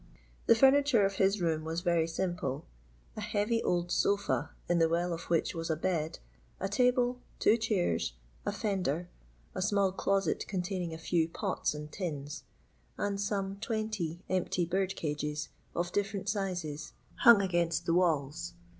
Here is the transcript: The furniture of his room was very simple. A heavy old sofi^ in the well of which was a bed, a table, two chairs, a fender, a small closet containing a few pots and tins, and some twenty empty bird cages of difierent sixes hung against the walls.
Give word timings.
The 0.47 0.55
furniture 0.55 1.05
of 1.05 1.17
his 1.17 1.39
room 1.41 1.63
was 1.63 1.81
very 1.81 2.07
simple. 2.07 2.65
A 3.15 3.21
heavy 3.21 3.61
old 3.61 3.89
sofi^ 3.89 4.49
in 4.67 4.79
the 4.79 4.89
well 4.89 5.13
of 5.13 5.25
which 5.25 5.53
was 5.53 5.69
a 5.69 5.75
bed, 5.75 6.17
a 6.59 6.67
table, 6.67 7.19
two 7.37 7.55
chairs, 7.55 8.13
a 8.43 8.51
fender, 8.51 9.09
a 9.53 9.61
small 9.61 9.91
closet 9.91 10.47
containing 10.47 10.91
a 10.91 10.97
few 10.97 11.29
pots 11.29 11.75
and 11.75 11.91
tins, 11.91 12.45
and 12.97 13.21
some 13.21 13.57
twenty 13.57 14.23
empty 14.27 14.65
bird 14.65 14.95
cages 14.95 15.49
of 15.75 15.91
difierent 15.91 16.27
sixes 16.29 16.93
hung 17.17 17.39
against 17.39 17.85
the 17.85 17.93
walls. 17.93 18.53